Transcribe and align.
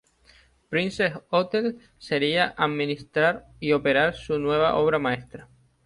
Princess 0.69 1.13
Hotels 1.29 1.75
sería 1.99 2.55
administrar 2.57 3.45
y 3.59 3.73
operar 3.73 4.15
su 4.15 4.39
nueva 4.39 4.73
obra 4.77 4.97
maestra. 4.97 5.47